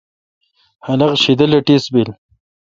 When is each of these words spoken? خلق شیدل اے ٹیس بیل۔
خلق 0.85 1.11
شیدل 1.23 1.51
اے 1.55 1.59
ٹیس 1.67 1.83
بیل۔ 1.93 2.09